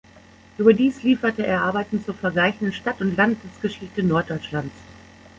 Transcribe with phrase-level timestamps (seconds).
[0.57, 4.73] Überdies lieferte er Arbeiten zur vergleichenden Stadt- und Landesgeschichte Norddeutschlands.